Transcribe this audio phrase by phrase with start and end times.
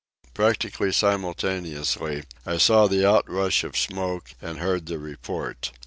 [0.33, 5.71] Practically simultaneously, I saw the out rush of smoke and heard the report.